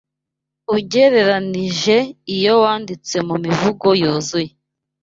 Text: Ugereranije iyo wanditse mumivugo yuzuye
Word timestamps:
Ugereranije 0.75 1.97
iyo 2.35 2.53
wanditse 2.63 3.15
mumivugo 3.27 3.87
yuzuye 4.01 4.51